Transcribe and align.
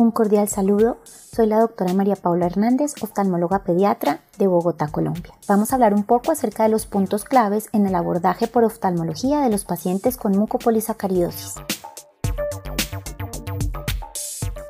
Un 0.00 0.12
cordial 0.12 0.48
saludo. 0.48 0.96
Soy 1.04 1.46
la 1.46 1.60
doctora 1.60 1.92
María 1.92 2.16
Paula 2.16 2.46
Hernández, 2.46 2.94
oftalmóloga 3.02 3.64
pediatra 3.64 4.22
de 4.38 4.46
Bogotá, 4.46 4.88
Colombia. 4.88 5.34
Vamos 5.46 5.70
a 5.70 5.74
hablar 5.74 5.92
un 5.92 6.04
poco 6.04 6.32
acerca 6.32 6.62
de 6.62 6.70
los 6.70 6.86
puntos 6.86 7.26
claves 7.26 7.68
en 7.74 7.86
el 7.86 7.94
abordaje 7.94 8.46
por 8.46 8.64
oftalmología 8.64 9.40
de 9.40 9.50
los 9.50 9.66
pacientes 9.66 10.16
con 10.16 10.32
mucopolisacaridosis. 10.38 11.56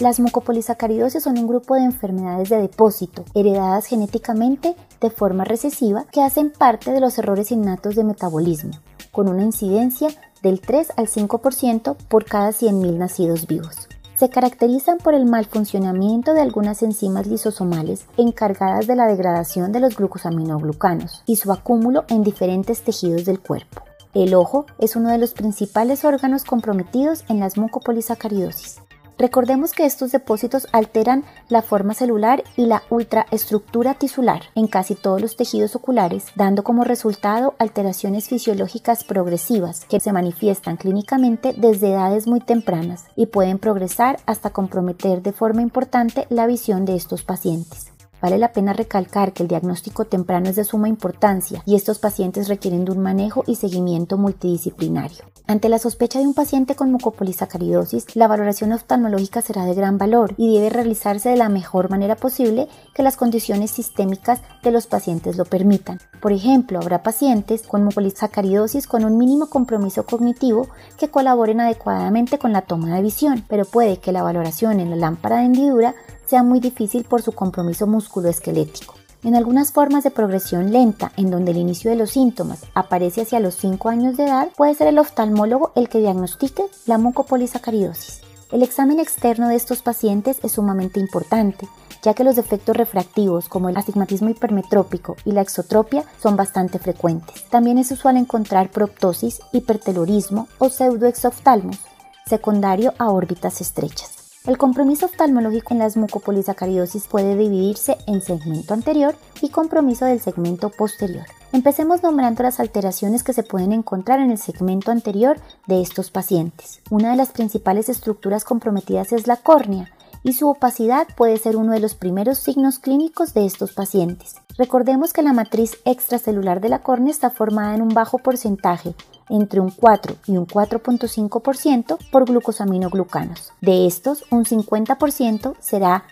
Las 0.01 0.19
mucopolisacaridosis 0.19 1.23
son 1.23 1.39
un 1.39 1.47
grupo 1.47 1.77
de 1.77 1.85
enfermedades 1.85 2.49
de 2.49 2.61
depósito 2.61 3.25
heredadas 3.33 3.87
genéticamente 3.87 4.75
de 5.01 5.11
forma 5.11 5.45
recesiva 5.45 6.07
que 6.11 6.23
hacen 6.23 6.51
parte 6.51 6.91
de 6.91 6.99
los 6.99 7.17
errores 7.19 7.53
innatos 7.53 7.95
de 7.95 8.03
metabolismo, 8.03 8.73
con 9.13 9.29
una 9.29 9.45
incidencia 9.45 10.09
del 10.43 10.61
3 10.61 10.95
al 10.97 11.07
5% 11.07 11.95
por 12.09 12.25
cada 12.25 12.51
100.000 12.51 12.97
nacidos 12.97 13.47
vivos 13.47 13.87
se 14.21 14.29
caracterizan 14.29 14.99
por 14.99 15.15
el 15.15 15.25
mal 15.25 15.47
funcionamiento 15.47 16.35
de 16.35 16.43
algunas 16.43 16.83
enzimas 16.83 17.27
lisosomales 17.27 18.05
encargadas 18.19 18.87
de 18.87 18.95
la 18.95 19.07
degradación 19.07 19.73
de 19.73 19.81
los 19.81 19.97
glucosaminoglucanos 19.97 21.23
y 21.25 21.37
su 21.37 21.51
acúmulo 21.51 22.05
en 22.09 22.23
diferentes 22.23 22.83
tejidos 22.83 23.25
del 23.25 23.41
cuerpo. 23.41 23.83
El 24.13 24.35
ojo 24.35 24.67
es 24.79 24.95
uno 24.95 25.09
de 25.09 25.17
los 25.17 25.33
principales 25.33 26.05
órganos 26.05 26.45
comprometidos 26.45 27.25
en 27.31 27.41
las 27.41 27.57
mucopolisacaridosis. 27.57 28.83
Recordemos 29.21 29.73
que 29.73 29.85
estos 29.85 30.13
depósitos 30.13 30.67
alteran 30.73 31.25
la 31.51 31.61
forma 31.61 31.93
celular 31.93 32.43
y 32.57 32.65
la 32.65 32.85
ultraestructura 32.89 33.93
tisular 33.93 34.45
en 34.55 34.67
casi 34.67 34.95
todos 34.95 35.21
los 35.21 35.37
tejidos 35.37 35.77
oculares, 35.77 36.29
dando 36.37 36.65
como 36.65 36.85
resultado 36.85 37.55
alteraciones 37.59 38.31
fisiológicas 38.31 39.05
progresivas 39.05 39.85
que 39.85 40.01
se 40.01 40.15
manifiestan 40.15 40.79
clínicamente 40.79 41.53
desde 41.55 41.91
edades 41.91 42.27
muy 42.27 42.41
tempranas 42.41 43.05
y 43.15 43.27
pueden 43.27 43.59
progresar 43.59 44.21
hasta 44.25 44.55
comprometer 44.55 45.21
de 45.21 45.33
forma 45.33 45.61
importante 45.61 46.27
la 46.31 46.47
visión 46.47 46.87
de 46.87 46.97
estos 46.97 47.23
pacientes. 47.23 47.93
Vale 48.21 48.39
la 48.39 48.53
pena 48.53 48.73
recalcar 48.73 49.33
que 49.33 49.43
el 49.43 49.49
diagnóstico 49.49 50.05
temprano 50.05 50.49
es 50.49 50.57
de 50.57 50.65
suma 50.65 50.89
importancia 50.89 51.63
y 51.65 51.75
estos 51.75 51.99
pacientes 51.99 52.49
requieren 52.49 52.85
de 52.85 52.93
un 52.93 52.99
manejo 52.99 53.45
y 53.47 53.57
seguimiento 53.57 54.19
multidisciplinario. 54.19 55.25
Ante 55.47 55.69
la 55.69 55.81
sospecha 55.81 56.21
de 56.21 56.27
un 56.27 56.35
paciente 56.35 56.77
con 56.77 56.93
mucopolisacaridosis, 56.93 58.15
la 58.15 58.29
valoración 58.29 58.73
oftalmológica 58.73 59.43
será 59.43 59.65
de 59.65 59.75
gran 59.75 59.99
valor 59.99 60.35
y 60.37 60.55
debe 60.55 60.71
realizarse 60.71 61.31
de 61.31 61.37
la 61.37 61.49
mejor 61.49 61.91
manera 61.91 62.15
posible 62.15 62.69
que 62.95 63.03
las 63.03 63.17
condiciones 63.17 63.73
sistémicas 63.73 64.43
de 64.63 64.71
los 64.71 64.87
pacientes 64.87 65.37
lo 65.37 65.45
permitan. 65.45 65.99
Por 66.21 66.33
ejemplo, 66.33 66.79
habrá 66.79 67.03
pacientes 67.03 67.63
con 67.63 67.83
mucopolisacaridosis 67.83 68.87
con 68.87 69.05
un 69.05 69.19
mínimo 69.19 69.47
compromiso 69.47 70.05
cognitivo 70.05 70.69
que 70.97 71.09
colaboren 71.09 71.61
adecuadamente 71.61 72.39
con 72.39 72.53
la 72.53 72.63
toma 72.63 72.95
de 72.95 73.03
visión, 73.03 73.45
pero 73.49 73.65
puede 73.65 73.99
que 73.99 74.13
la 74.13 74.23
valoración 74.23 74.79
en 74.79 74.91
la 74.91 74.97
lámpara 74.97 75.39
de 75.39 75.47
hendidura 75.47 75.95
sea 76.31 76.45
muy 76.45 76.61
difícil 76.61 77.03
por 77.05 77.23
su 77.23 77.33
compromiso 77.33 77.89
musculoesquelético. 77.89 78.95
En 79.25 79.35
algunas 79.35 79.73
formas 79.73 80.05
de 80.05 80.13
progresión 80.13 80.73
lenta, 80.73 81.11
en 81.17 81.31
donde 81.31 81.51
el 81.51 81.59
inicio 81.59 81.91
de 81.91 81.97
los 81.97 82.11
síntomas 82.11 82.61
aparece 82.73 83.23
hacia 83.23 83.41
los 83.41 83.57
5 83.57 83.89
años 83.89 84.17
de 84.17 84.25
edad, 84.25 84.49
puede 84.57 84.75
ser 84.77 84.87
el 84.87 85.01
oftalmólogo 85.01 85.73
el 85.75 85.89
que 85.89 85.99
diagnostique 85.99 86.63
la 86.87 86.99
mucopolisacaridosis. 86.99 88.21
El 88.53 88.63
examen 88.63 89.01
externo 89.01 89.49
de 89.49 89.57
estos 89.57 89.83
pacientes 89.83 90.39
es 90.45 90.53
sumamente 90.53 91.01
importante, 91.01 91.69
ya 92.03 92.15
que 92.15 92.25
los 92.25 92.37
defectos 92.37 92.77
refractivos 92.77 93.49
como 93.49 93.69
el 93.69 93.77
astigmatismo 93.77 94.31
hipermetrópico 94.31 95.17
y 95.25 95.33
la 95.33 95.43
exotropia 95.43 96.05
son 96.23 96.37
bastante 96.37 96.79
frecuentes. 96.79 97.45
También 97.51 97.77
es 97.77 97.91
usual 97.91 98.17
encontrar 98.17 98.71
proptosis, 98.71 99.41
hipertelorismo 99.53 100.47
o 100.59 100.71
pseudoexoftalmos, 100.71 101.79
secundario 102.25 102.95
a 102.99 103.11
órbitas 103.11 103.61
estrechas. 103.61 104.20
El 104.47 104.57
compromiso 104.57 105.05
oftalmológico 105.05 105.75
en 105.75 105.81
las 105.81 105.99
mucopolisacaridosis 105.99 107.09
puede 107.09 107.37
dividirse 107.37 107.99
en 108.07 108.23
segmento 108.23 108.73
anterior 108.73 109.15
y 109.43 109.51
compromiso 109.51 110.07
del 110.07 110.19
segmento 110.19 110.71
posterior. 110.71 111.27
Empecemos 111.53 112.03
nombrando 112.03 112.43
las 112.43 112.59
alteraciones 112.59 113.23
que 113.23 113.35
se 113.35 113.43
pueden 113.43 113.75
encontrar 113.75 114.19
en 114.19 114.31
el 114.31 114.39
segmento 114.39 114.93
anterior 114.93 115.39
de 115.67 115.83
estos 115.83 116.11
pacientes. 116.11 116.81
Una 116.89 117.11
de 117.11 117.19
las 117.19 117.33
principales 117.33 117.91
estructuras 117.91 118.45
comprometidas 118.45 119.13
es 119.13 119.27
la 119.27 119.37
córnea, 119.37 119.93
y 120.23 120.33
su 120.33 120.49
opacidad 120.49 121.07
puede 121.17 121.37
ser 121.37 121.57
uno 121.57 121.73
de 121.73 121.81
los 121.81 121.95
primeros 121.95 122.39
signos 122.39 122.79
clínicos 122.79 123.35
de 123.35 123.45
estos 123.47 123.73
pacientes. 123.73 124.37
Recordemos 124.57 125.13
que 125.13 125.23
la 125.23 125.33
matriz 125.33 125.79
extracelular 125.85 126.61
de 126.61 126.69
la 126.69 126.81
córnea 126.81 127.11
está 127.11 127.31
formada 127.31 127.75
en 127.75 127.83
un 127.83 127.91
bajo 127.91 128.19
porcentaje 128.19 128.95
entre 129.31 129.61
un 129.61 129.71
4 129.71 130.17
y 130.27 130.37
un 130.37 130.47
4.5% 130.47 131.99
por 132.11 132.25
glucosaminoglucanos. 132.27 133.53
De 133.61 133.87
estos, 133.87 134.25
un 134.31 134.45
50% 134.45 135.55
será 135.61 136.05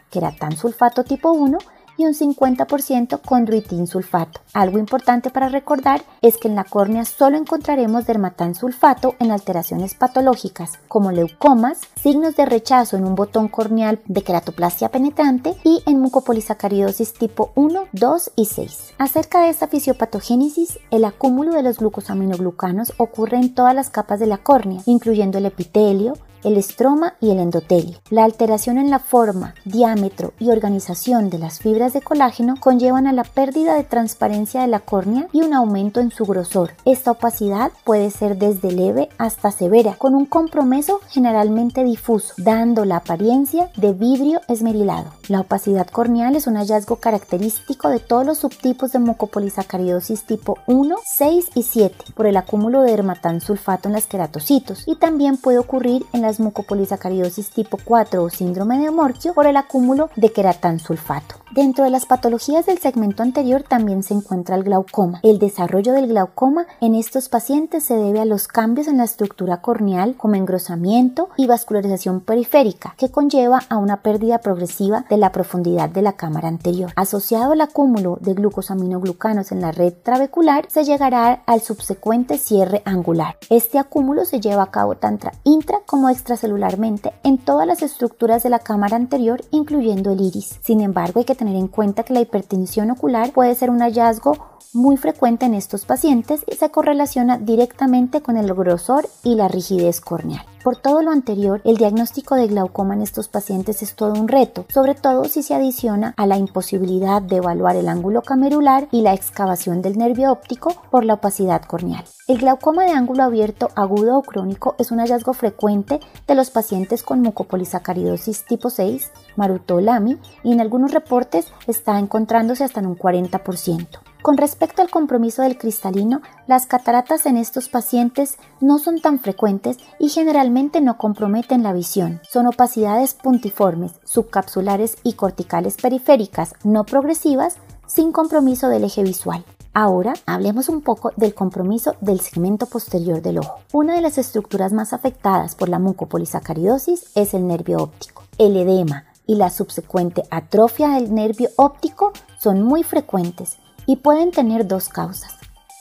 sulfato 0.57 1.05
tipo 1.05 1.33
1 1.33 1.59
y 1.99 2.07
un 2.07 2.15
50% 2.15 3.21
con 3.21 3.47
sulfato. 3.87 4.41
Algo 4.55 4.79
importante 4.79 5.29
para 5.31 5.51
recordar 5.51 6.03
es 6.23 6.39
que 6.39 6.49
en 6.49 6.55
la 6.55 6.65
córnea 6.65 7.05
solo 7.05 7.37
encontraremos 7.37 8.07
sulfato 8.55 9.17
en 9.19 9.33
alteraciones 9.33 9.95
patológicas 9.95 10.79
como 10.89 11.13
leucomas, 11.13 11.81
signos 12.01 12.37
de 12.37 12.47
rechazo 12.47 12.97
en 12.97 13.05
un 13.05 13.15
botón 13.15 13.49
corneal 13.49 14.01
de 14.07 14.23
queratoplasia 14.23 14.89
penetrante 14.91 15.57
y 15.65 15.83
en 15.87 16.01
mucopolisacaridosis 16.01 17.13
tipo 17.15 17.51
1, 17.57 17.89
2 17.93 18.31
y 18.37 18.47
6. 18.47 18.95
Acerca 18.99 19.43
de 19.43 19.51
esta 19.51 19.67
fisiopatogénesis, 19.67 20.79
el 20.91 21.05
acúmulo 21.05 21.53
de 21.53 21.63
los 21.63 21.79
glucosaminoglucanos 21.79 22.95
ocurre 22.99 23.39
en 23.39 23.55
todas 23.55 23.75
las 23.75 23.91
capas 23.91 24.21
de 24.21 24.27
la 24.27 24.39
córnea, 24.39 24.81
incluyendo 24.87 25.39
el 25.39 25.47
epitelio, 25.47 26.15
el 26.45 26.57
estroma 26.57 27.15
y 27.21 27.31
el 27.31 27.39
endotelio. 27.39 27.99
La 28.11 28.25
alteración 28.25 28.79
en 28.79 28.91
la 28.91 28.99
forma, 28.99 29.55
diámetro 29.65 30.33
y 30.39 30.51
organización 30.51 31.31
de 31.31 31.39
las 31.39 31.59
fibras 31.59 31.93
de 31.93 32.01
colágeno 32.01 32.55
conllevan 32.61 33.07
a 33.07 33.13
la 33.13 33.25
pérdida 33.25 33.75
de 33.75 33.85
transparencia 33.85 34.61
de 34.61 34.69
la 34.69 34.81
córnea 34.81 35.29
y 35.33 35.43
un 35.43 35.55
aumento 35.55 36.01
en 36.01 36.11
su 36.11 36.25
grosor. 36.25 36.73
Esta 36.85 37.13
opacidad 37.13 37.73
puede 37.85 38.11
ser 38.11 38.37
desde 38.37 38.71
leve 38.71 39.09
hasta 39.19 39.51
severa, 39.51 39.95
con 39.95 40.15
un 40.15 40.27
compromiso 40.27 41.01
generalmente 41.09 41.85
difuso, 41.85 42.35
dando 42.37 42.85
la 42.85 42.97
apariencia 42.97 43.71
de 43.77 43.93
vidrio 43.93 44.41
esmerilado. 44.49 45.13
La 45.29 45.41
opacidad 45.41 45.87
corneal 45.89 46.37
es 46.37 46.47
un 46.47 46.57
hallazgo 46.57 46.97
característico 46.97 47.89
de 47.89 48.01
todos 48.01 48.25
los 48.25 48.39
subtipos 48.39 48.93
de 48.93 48.99
mucopolisacaridosis 48.99 50.25
tipo 50.25 50.59
1, 50.67 50.97
6 51.05 51.47
y 51.55 51.63
7 51.63 51.97
por 52.15 52.27
el 52.27 52.37
acúmulo 52.37 52.83
de 52.83 52.99
sulfato 53.41 53.89
en 53.89 53.95
las 53.95 54.07
queratocitos 54.07 54.83
y 54.87 54.97
también 54.97 55.37
puede 55.37 55.59
ocurrir 55.59 56.05
en 56.13 56.23
las 56.29 56.41
mucopolisacaridosis 56.41 57.51
tipo 57.51 57.79
4 57.83 58.23
o 58.23 58.29
síndrome 58.29 58.79
de 58.79 58.91
Morquio 58.91 59.33
por 59.35 59.47
el 59.47 59.57
acúmulo 59.57 60.11
de 60.15 60.31
sulfato. 60.79 61.37
Dentro 61.53 61.85
de 61.85 61.91
las 61.91 62.05
patologías 62.05 62.67
del 62.67 62.79
segmento 62.79 63.23
anterior 63.23 63.63
también 63.63 64.03
se 64.03 64.13
encuentra 64.13 64.55
el 64.55 64.63
glaucoma. 64.63 65.21
El 65.23 65.39
desarrollo 65.39 65.93
del 65.93 66.07
glaucoma 66.07 66.67
en 66.81 66.95
estos 66.95 67.31
pacientes 67.31 67.83
se 67.83 67.97
debe 67.97 68.21
a 68.21 68.27
los 68.27 68.47
cambios 68.47 68.87
en 68.89 68.99
la 68.99 69.05
estructura 69.05 69.63
corneal 69.63 70.17
como 70.17 70.35
engrosamiento 70.35 71.31
y 71.39 71.47
vascularización 71.47 72.21
periférica 72.21 72.95
que 72.99 73.11
conlleva 73.11 73.63
a 73.71 73.79
una 73.79 74.03
pérdida 74.03 74.39
progresiva 74.39 75.07
de 75.09 75.17
la 75.17 75.33
profundidad 75.33 75.89
de 75.89 76.03
la 76.03 76.13
cámara 76.13 76.49
anterior. 76.49 76.93
Asociado 76.95 77.53
al 77.53 77.63
acúmulo 77.63 78.19
de 78.21 78.35
glucosaminoglucanos 78.35 79.51
en 79.51 79.63
la 79.63 79.73
red 79.73 79.95
trabecular 80.03 80.67
se 80.69 80.85
llegará 80.85 81.43
al 81.47 81.63
subsecuente 81.63 82.37
cierre 82.37 82.83
angular. 82.85 83.39
Este 83.49 83.79
acúmulo 83.79 84.27
se 84.27 84.41
lleva 84.41 84.65
a 84.65 84.71
cabo 84.71 84.97
tanto 84.97 85.19
intra 85.45 85.79
como 85.87 86.09
extracelularmente 86.19 87.13
en 87.23 87.39
todas 87.39 87.67
las 87.67 87.83
estructuras 87.83 88.43
de 88.43 88.51
la 88.51 88.59
cámara 88.59 88.97
anterior 88.97 89.41
incluyendo 89.51 90.13
el 90.13 90.21
iris. 90.21 90.59
Sin 90.63 90.81
embargo 90.81 91.21
hay 91.21 91.25
que 91.25 91.35
tener 91.35 91.57
en 91.57 91.69
cuenta 91.69 92.03
que 92.03 92.13
la 92.13 92.21
hipertensión 92.21 92.91
ocular 92.91 93.33
puede 93.33 93.55
ser 93.55 93.71
un 93.71 93.81
hallazgo 93.81 94.58
muy 94.73 94.97
frecuente 94.97 95.47
en 95.47 95.55
estos 95.55 95.85
pacientes 95.85 96.43
y 96.47 96.57
se 96.57 96.71
correlaciona 96.71 97.39
directamente 97.39 98.23
con 98.23 98.37
el 98.37 98.53
grosor 98.55 99.09
y 99.23 99.35
la 99.35 99.49
rigidez 99.49 100.01
corneal. 100.01 100.45
Por 100.63 100.77
todo 100.77 101.03
lo 101.03 101.13
anterior, 101.13 101.61
el 101.65 101.77
diagnóstico 101.77 102.35
de 102.35 102.49
glaucoma 102.49 102.95
en 102.95 103.03
estos 103.03 103.29
pacientes 103.29 103.81
es 103.83 103.95
todo 103.95 104.13
un 104.13 104.29
reto, 104.29 104.67
sobre 104.69 104.95
todo 104.95 105.25
si 105.25 105.43
se 105.43 105.55
adiciona 105.55 106.15
a 106.17 106.27
la 106.27 106.37
imposibilidad 106.37 107.23
de 107.23 107.37
evaluar 107.37 107.77
el 107.77 107.89
ángulo 107.89 108.23
camerular 108.23 108.89
y 108.91 109.03
la 109.03 109.15
excavación 109.15 109.83
del 109.83 109.97
nervio 109.97 110.33
óptico 110.33 110.75
por 110.91 111.05
la 111.05 111.15
opacidad 111.15 111.63
corneal. 111.63 112.05
El 112.27 112.39
glaucoma 112.39 112.85
de 112.85 112.91
ángulo 112.91 113.23
abierto 113.23 113.71
agudo 113.77 114.19
o 114.19 114.23
crónico 114.23 114.75
es 114.79 114.91
un 114.91 114.99
hallazgo 114.99 115.33
frecuente 115.33 116.01
de 116.27 116.35
los 116.35 116.51
pacientes 116.51 117.03
con 117.03 117.23
mucopolisacaridosis 117.23 118.45
tipo 118.45 118.69
6, 118.69 119.11
Maruto-Lamy, 119.37 120.19
y 120.43 120.53
en 120.53 120.61
algunos 120.61 120.93
reportes 120.93 121.47
está 121.67 121.99
encontrándose 121.99 122.65
hasta 122.65 122.81
en 122.81 122.87
un 122.87 122.99
40%. 122.99 123.87
Con 124.23 124.37
respecto 124.37 124.83
al 124.83 124.91
compromiso 124.91 125.43
del 125.43 125.57
cristalino, 125.57 126.23
las 126.49 126.67
cataratas 126.67 127.25
en 127.27 127.37
estos 127.37 127.69
pacientes 127.69 128.37
no 128.61 128.79
son 128.79 129.01
tan 129.01 129.21
frecuentes 129.21 129.79
y 130.01 130.09
generalmente 130.09 130.81
no 130.81 130.99
comprometen 130.99 131.63
la 131.63 131.73
visión. 131.73 132.21
Son 132.29 132.47
opacidades 132.47 133.15
puntiformes, 133.15 133.93
subcapsulares 134.05 134.97
y 135.05 135.13
corticales 135.13 135.77
periféricas 135.77 136.55
no 136.65 136.85
progresivas 136.85 137.57
sin 137.87 138.11
compromiso 138.11 138.69
del 138.69 138.85
eje 138.85 139.05
visual. 139.05 139.45
Ahora 139.73 140.15
hablemos 140.27 140.69
un 140.69 140.83
poco 140.83 141.13
del 141.17 141.35
compromiso 141.35 141.95
del 142.01 142.21
segmento 142.21 142.67
posterior 142.67 143.23
del 143.23 143.39
ojo. 143.39 143.61
Una 143.73 143.95
de 143.95 144.01
las 144.03 144.19
estructuras 144.19 144.73
más 144.73 144.93
afectadas 144.93 145.55
por 145.55 145.69
la 145.69 145.79
mucopolisacaridosis 145.79 147.13
es 147.15 147.35
el 147.35 147.47
nervio 147.47 147.79
óptico. 147.79 148.25
El 148.37 148.57
edema, 148.57 149.05
y 149.29 149.37
la 149.37 149.51
subsecuente 149.51 150.25
atrofia 150.31 150.89
del 150.89 151.15
nervio 151.15 151.51
óptico 151.57 152.13
son 152.41 152.63
muy 152.63 152.83
frecuentes 152.83 153.59
y 153.89 153.97
pueden 153.97 154.31
tener 154.31 154.69
dos 154.69 154.91
causas. 154.91 155.35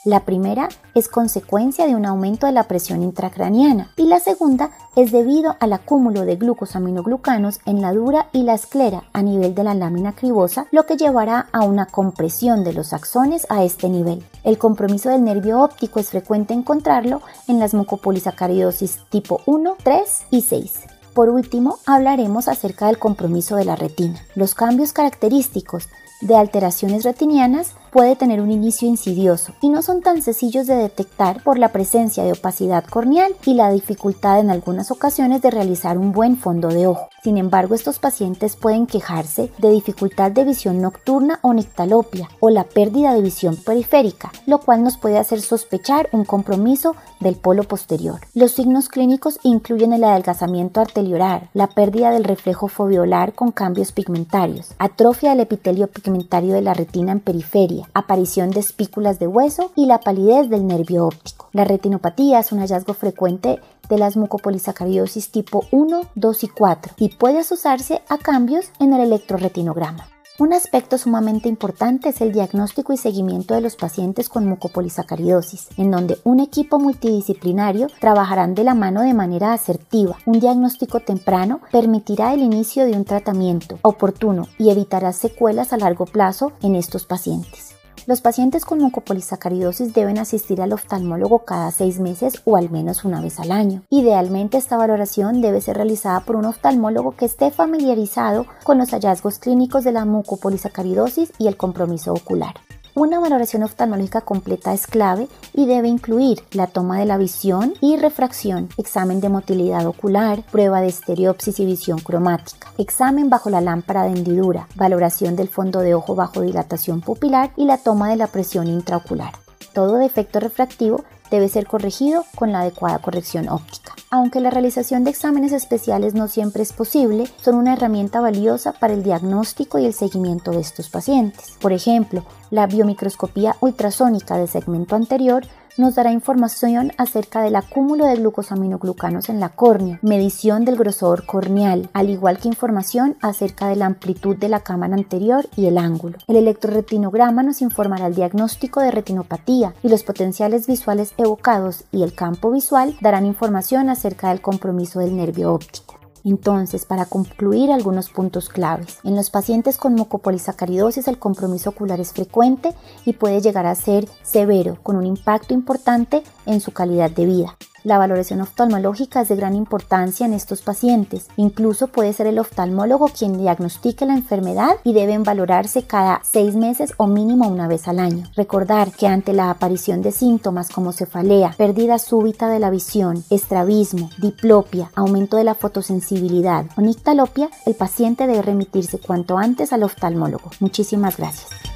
La 0.06 0.22
primera 0.22 0.70
es 0.96 1.10
consecuencia 1.10 1.86
de 1.86 1.94
un 1.94 2.06
aumento 2.06 2.48
de 2.48 2.54
la 2.54 2.64
presión 2.64 3.04
intracraniana 3.04 3.92
y 3.98 4.04
la 4.04 4.22
segunda 4.22 4.72
es 4.96 5.12
debido 5.12 5.58
al 5.60 5.74
acúmulo 5.74 6.22
de 6.22 6.38
glucosaminoglucanos 6.38 7.60
en 7.66 7.82
la 7.82 7.92
dura 7.92 8.30
y 8.32 8.44
la 8.44 8.54
esclera 8.54 9.04
a 9.12 9.22
nivel 9.22 9.54
de 9.54 9.66
la 9.66 9.74
lámina 9.74 10.16
cribosa, 10.16 10.68
lo 10.72 10.86
que 10.86 10.96
llevará 10.96 11.50
a 11.52 11.66
una 11.66 11.88
compresión 11.88 12.64
de 12.64 12.72
los 12.72 12.94
axones 12.94 13.46
a 13.50 13.66
este 13.66 13.90
nivel. 13.90 14.24
El 14.46 14.58
compromiso 14.58 15.10
del 15.10 15.26
nervio 15.26 15.62
óptico 15.62 16.00
es 16.00 16.12
frecuente 16.12 16.54
encontrarlo 16.54 17.22
en 17.50 17.60
las 17.60 17.74
mucopolisacaridosis 17.74 19.02
tipo 19.10 19.42
1, 19.46 19.76
3 19.84 20.26
y 20.32 20.42
6. 20.44 20.84
Por 21.14 21.28
último, 21.28 21.80
hablaremos 21.86 22.48
acerca 22.48 22.86
del 22.86 23.00
compromiso 23.00 23.58
de 23.58 23.66
la 23.66 23.76
retina. 23.76 24.22
Los 24.36 24.56
cambios 24.56 24.94
característicos 24.94 25.90
de 26.22 26.36
alteraciones 26.36 27.04
retinianas 27.04 27.74
puede 27.92 28.16
tener 28.16 28.42
un 28.42 28.52
inicio 28.52 28.88
insidioso 28.88 29.54
y 29.62 29.70
no 29.70 29.82
son 29.82 30.02
tan 30.02 30.22
sencillos 30.22 30.68
de 30.68 30.76
detectar 30.76 31.44
por 31.44 31.58
la 31.58 31.70
presencia 31.70 32.24
de 32.24 32.34
opacidad 32.34 32.84
corneal 32.86 33.36
y 33.46 33.54
la 33.54 33.72
dificultad 33.72 34.40
en 34.40 34.50
algunas 34.50 34.92
ocasiones 34.92 35.42
de 35.42 35.52
realizar 35.52 35.98
un 35.98 36.12
buen 36.12 36.38
fondo 36.38 36.70
de 36.70 36.88
ojo. 36.88 37.10
Sin 37.24 37.38
embargo, 37.38 37.76
estos 37.76 38.00
pacientes 38.00 38.56
pueden 38.56 38.88
quejarse 38.88 39.52
de 39.58 39.70
dificultad 39.70 40.32
de 40.32 40.46
visión 40.46 40.82
nocturna 40.82 41.40
o 41.42 41.54
nictalopia 41.54 42.30
o 42.40 42.50
la 42.50 42.64
pérdida 42.64 43.14
de 43.14 43.22
visión 43.22 43.58
periférica, 43.58 44.32
lo 44.46 44.60
cual 44.60 44.84
nos 44.84 44.98
puede 44.98 45.18
hacer 45.18 45.42
sospechar 45.42 46.10
un 46.12 46.24
compromiso 46.24 46.96
del 47.20 47.36
polo 47.36 47.64
posterior. 47.64 48.22
Los 48.34 48.52
signos 48.52 48.90
clínicos 48.90 49.40
incluyen 49.44 49.94
el 49.94 50.04
adelgazamiento 50.04 50.82
arteriolar, 50.82 51.50
la 51.54 51.68
pérdida 51.68 52.12
del 52.12 52.24
reflejo 52.24 52.68
foviolar 52.68 53.34
con 53.34 53.52
cambios 53.52 53.92
pigmentarios, 53.92 54.72
atrofia 54.78 55.32
del 55.32 55.42
epitelio 55.42 55.88
pigmentario 55.88 56.54
de 56.54 56.62
la 56.62 56.74
retina 56.74 57.12
en 57.12 57.20
periferia, 57.20 57.77
aparición 57.94 58.52
de 58.52 58.60
espículas 58.60 59.20
de 59.20 59.28
hueso 59.28 59.72
y 59.76 59.86
la 59.86 60.00
palidez 60.00 60.50
del 60.50 60.68
nervio 60.68 61.06
óptico. 61.06 61.50
La 61.54 61.64
retinopatía 61.64 62.40
es 62.40 62.52
un 62.52 62.60
hallazgo 62.60 62.94
frecuente 62.94 63.60
de 63.90 63.98
las 63.98 64.18
mucopolisacaridosis 64.18 65.32
tipo 65.32 65.66
1, 65.72 66.02
2 66.16 66.44
y 66.44 66.48
4 66.48 66.94
y 66.98 67.10
puede 67.10 67.40
asociarse 67.40 68.02
a 68.10 68.18
cambios 68.18 68.72
en 68.80 68.94
el 68.94 69.02
electroretinograma. 69.02 70.17
Un 70.40 70.54
aspecto 70.54 71.00
sumamente 71.00 71.50
importante 71.50 72.10
es 72.10 72.22
el 72.22 72.32
diagnóstico 72.32 72.94
y 72.94 72.98
seguimiento 72.98 73.56
de 73.56 73.62
los 73.62 73.76
pacientes 73.76 74.30
con 74.30 74.46
mucopolisacaridosis, 74.46 75.70
en 75.78 75.90
donde 75.90 76.20
un 76.24 76.40
equipo 76.40 76.78
multidisciplinario 76.78 77.88
trabajarán 78.00 78.54
de 78.54 78.64
la 78.64 78.76
mano 78.76 79.02
de 79.02 79.16
manera 79.16 79.54
asertiva. 79.54 80.16
Un 80.28 80.40
diagnóstico 80.40 81.00
temprano 81.00 81.62
permitirá 81.72 82.36
el 82.36 82.42
inicio 82.42 82.86
de 82.86 82.92
un 82.92 83.04
tratamiento 83.04 83.80
oportuno 83.82 84.48
y 84.60 84.70
evitará 84.70 85.12
secuelas 85.12 85.74
a 85.74 85.78
largo 85.78 86.06
plazo 86.06 86.52
en 86.62 86.76
estos 86.76 87.06
pacientes. 87.06 87.77
Los 88.08 88.22
pacientes 88.22 88.64
con 88.64 88.80
mucopolisacaridosis 88.80 89.94
deben 89.94 90.18
asistir 90.18 90.62
al 90.62 90.72
oftalmólogo 90.72 91.40
cada 91.40 91.72
seis 91.72 92.00
meses 92.00 92.42
o 92.46 92.56
al 92.56 92.70
menos 92.70 93.04
una 93.04 93.20
vez 93.20 93.38
al 93.38 93.52
año. 93.52 93.84
Idealmente 93.90 94.58
esta 94.58 94.78
valoración 94.78 95.42
debe 95.42 95.60
ser 95.60 95.76
realizada 95.76 96.22
por 96.22 96.38
un 96.38 96.46
oftalmólogo 96.46 97.18
que 97.18 97.26
esté 97.26 97.52
familiarizado 97.52 98.46
con 98.64 98.78
los 98.78 98.92
hallazgos 98.92 99.40
clínicos 99.40 99.84
de 99.84 99.92
la 99.92 100.06
mucopolisacaridosis 100.06 101.34
y 101.38 101.48
el 101.48 101.58
compromiso 101.58 102.14
ocular. 102.14 102.54
Una 103.00 103.20
valoración 103.20 103.62
oftalmológica 103.62 104.22
completa 104.22 104.74
es 104.74 104.88
clave 104.88 105.28
y 105.54 105.68
debe 105.68 105.88
incluir 105.88 106.42
la 106.50 106.66
toma 106.66 106.98
de 106.98 107.06
la 107.06 107.20
visión 107.20 107.76
y 107.80 107.96
refracción, 107.96 108.70
examen 108.78 109.22
de 109.22 109.30
motilidad 109.30 109.86
ocular, 109.86 110.42
prueba 110.52 110.82
de 110.82 110.88
estereopsis 110.88 111.60
y 111.60 111.68
visión 111.68 112.00
cromática, 112.00 112.74
examen 112.80 113.30
bajo 113.30 113.52
la 113.52 113.62
lámpara 113.62 114.06
de 114.06 114.14
hendidura, 114.14 114.68
valoración 114.74 115.36
del 115.36 115.48
fondo 115.48 115.82
de 115.82 115.94
ojo 115.94 116.16
bajo 116.16 116.42
dilatación 116.42 117.02
pupilar 117.02 117.52
y 117.56 117.66
la 117.66 117.78
toma 117.78 118.10
de 118.10 118.16
la 118.16 118.26
presión 118.26 118.66
intraocular. 118.66 119.34
Todo 119.74 119.98
defecto 119.98 120.40
refractivo 120.40 121.04
debe 121.32 121.50
ser 121.50 121.68
corregido 121.68 122.26
con 122.36 122.52
la 122.52 122.62
adecuada 122.62 123.00
corrección 123.00 123.50
óptica. 123.50 123.94
Aunque 124.10 124.40
la 124.40 124.50
realización 124.50 125.04
de 125.04 125.10
exámenes 125.10 125.52
especiales 125.52 126.14
no 126.14 126.28
siempre 126.28 126.64
es 126.64 126.72
posible, 126.72 127.28
son 127.42 127.56
una 127.56 127.74
herramienta 127.74 128.22
valiosa 128.22 128.72
para 128.72 128.94
el 128.94 129.04
diagnóstico 129.04 129.80
y 129.80 129.86
el 129.86 129.94
seguimiento 129.94 130.52
de 130.52 130.62
estos 130.62 130.90
pacientes. 130.90 131.58
Por 131.60 131.74
ejemplo, 131.74 132.24
la 132.50 132.68
biomicroscopía 132.68 133.56
ultrasónica 133.60 134.38
de 134.38 134.48
segmento 134.48 134.96
anterior 134.96 135.46
nos 135.78 135.96
dará 135.96 136.12
información 136.12 136.92
acerca 136.98 137.42
del 137.42 137.56
acúmulo 137.56 138.06
de 138.06 138.16
glucosaminoglucanos 138.16 139.30
en 139.30 139.40
la 139.40 139.50
córnea, 139.50 140.00
medición 140.02 140.66
del 140.66 140.76
grosor 140.76 141.26
corneal, 141.26 141.90
al 141.94 142.10
igual 142.10 142.38
que 142.38 142.48
información 142.48 143.18
acerca 143.22 143.68
de 143.68 143.76
la 143.76 143.86
amplitud 143.86 144.36
de 144.36 144.50
la 144.50 144.62
cámara 144.62 144.96
anterior 144.96 145.48
y 145.56 145.68
el 145.68 145.78
ángulo. 145.78 146.18
El 146.28 146.38
electroretinograma 146.38 147.44
nos 147.44 147.62
informará 147.62 148.08
el 148.08 148.16
diagnóstico 148.16 148.82
de 148.82 148.92
retinopatía 148.92 149.74
y 149.84 149.90
los 149.90 150.04
potenciales 150.04 150.68
visuales 150.68 151.14
evocados 151.18 151.84
y 151.92 152.04
el 152.04 152.14
campo 152.14 152.52
visual 152.52 152.96
darán 153.02 153.26
información 153.26 153.90
acerca 153.90 154.30
del 154.30 154.42
compromiso 154.42 155.00
del 155.00 155.16
nervio 155.16 155.54
óptico. 155.54 155.97
Entonces, 156.30 156.86
para 156.86 157.06
concluir 157.06 157.72
algunos 157.72 158.10
puntos 158.10 158.50
claves. 158.50 159.00
En 159.04 159.16
los 159.16 159.30
pacientes 159.30 159.78
con 159.78 159.96
mucopolisacaridosis 159.96 161.08
el 161.08 161.20
compromiso 161.20 161.70
ocular 161.70 162.02
es 162.02 162.12
frecuente 162.12 162.74
y 163.06 163.14
puede 163.14 163.42
llegar 163.42 163.66
a 163.66 163.76
ser 163.76 164.08
severo, 164.24 164.78
con 164.84 164.98
un 164.98 165.06
impacto 165.06 165.54
importante 165.54 166.24
en 166.46 166.60
su 166.60 166.72
calidad 166.72 167.12
de 167.12 167.26
vida. 167.26 167.58
La 167.88 167.98
valoración 167.98 168.42
oftalmológica 168.42 169.22
es 169.22 169.30
de 169.30 169.38
gran 169.38 169.56
importancia 169.56 170.26
en 170.26 170.34
estos 170.34 170.62
pacientes. 170.62 171.28
Incluso 171.38 171.88
puede 171.88 172.12
ser 172.12 172.28
el 172.28 172.38
oftalmólogo 172.38 173.08
quien 173.08 173.38
diagnostique 173.38 174.06
la 174.06 174.14
enfermedad 174.14 174.72
y 174.84 174.92
deben 174.92 175.24
valorarse 175.24 175.84
cada 175.84 176.20
seis 176.26 176.54
meses 176.58 176.94
o 176.98 177.08
mínimo 177.08 177.48
una 177.48 177.70
vez 177.70 177.88
al 177.88 178.00
año. 178.00 178.26
Recordar 178.36 178.92
que 178.92 179.08
ante 179.08 179.32
la 179.32 179.50
aparición 179.50 180.02
de 180.02 180.12
síntomas 180.12 180.68
como 180.68 180.92
cefalea, 180.92 181.54
pérdida 181.58 181.98
súbita 181.98 182.50
de 182.50 182.60
la 182.60 182.72
visión, 182.72 183.24
estrabismo, 183.30 184.10
diplopia, 184.18 184.92
aumento 184.94 185.38
de 185.38 185.46
la 185.46 185.56
fotosensibilidad 185.56 186.66
o 186.76 186.82
nictalopia, 186.82 187.50
el 187.66 187.76
paciente 187.76 188.28
debe 188.28 188.42
remitirse 188.42 189.00
cuanto 189.00 189.38
antes 189.38 189.72
al 189.72 189.84
oftalmólogo. 189.84 190.52
Muchísimas 190.60 191.16
gracias. 191.16 191.67